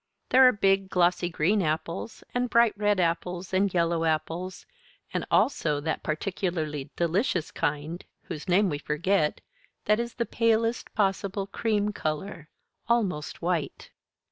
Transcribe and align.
There 0.29 0.47
are 0.47 0.51
big 0.51 0.89
glossy 0.89 1.29
green 1.29 1.61
apples 1.61 2.23
and 2.33 2.49
bright 2.49 2.75
red 2.75 2.99
apples 2.99 3.53
and 3.53 3.71
yellow 3.71 4.03
apples 4.03 4.65
and 5.13 5.27
also 5.29 5.79
that 5.79 6.01
particularly 6.01 6.89
delicious 6.95 7.51
kind 7.51 8.03
(whose 8.23 8.49
name 8.49 8.67
we 8.67 8.79
forget) 8.79 9.41
that 9.85 9.99
is 9.99 10.15
the 10.15 10.25
palest 10.25 10.91
possible 10.95 11.45
cream 11.45 11.93
color 11.93 12.49
almost 12.87 13.43
white. 13.43 13.91